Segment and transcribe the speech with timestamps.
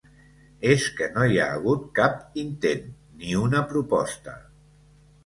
[0.75, 2.81] És que no hi ha hagut cap intent,
[3.21, 4.35] ni una proposta.